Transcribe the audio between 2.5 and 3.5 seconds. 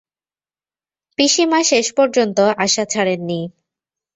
আশা ছাড়েন নি।